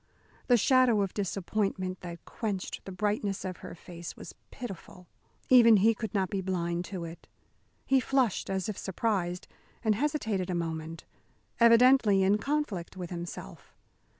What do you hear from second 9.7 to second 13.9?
and hesitated a moment, evidently in conflict with himself.